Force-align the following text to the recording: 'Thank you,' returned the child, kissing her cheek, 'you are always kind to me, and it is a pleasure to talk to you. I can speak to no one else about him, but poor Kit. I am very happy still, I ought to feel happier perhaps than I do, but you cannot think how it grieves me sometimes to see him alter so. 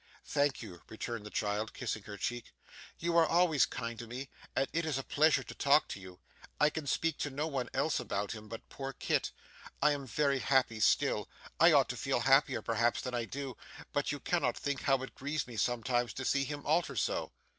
'Thank 0.25 0.63
you,' 0.63 0.81
returned 0.89 1.27
the 1.27 1.29
child, 1.29 1.75
kissing 1.75 2.01
her 2.05 2.17
cheek, 2.17 2.53
'you 2.97 3.15
are 3.15 3.27
always 3.27 3.67
kind 3.67 3.99
to 3.99 4.07
me, 4.07 4.29
and 4.55 4.67
it 4.73 4.83
is 4.83 4.97
a 4.97 5.03
pleasure 5.03 5.43
to 5.43 5.53
talk 5.53 5.87
to 5.89 5.99
you. 5.99 6.19
I 6.59 6.71
can 6.71 6.87
speak 6.87 7.19
to 7.19 7.29
no 7.29 7.45
one 7.45 7.69
else 7.71 7.99
about 7.99 8.31
him, 8.31 8.47
but 8.49 8.67
poor 8.67 8.93
Kit. 8.93 9.31
I 9.79 9.91
am 9.91 10.07
very 10.07 10.39
happy 10.39 10.79
still, 10.79 11.29
I 11.59 11.71
ought 11.71 11.87
to 11.89 11.97
feel 11.97 12.21
happier 12.21 12.63
perhaps 12.63 12.99
than 13.01 13.13
I 13.13 13.25
do, 13.25 13.55
but 13.93 14.11
you 14.11 14.19
cannot 14.19 14.57
think 14.57 14.81
how 14.81 15.03
it 15.03 15.13
grieves 15.13 15.45
me 15.45 15.55
sometimes 15.55 16.13
to 16.15 16.25
see 16.25 16.45
him 16.45 16.65
alter 16.65 16.95
so. 16.95 17.31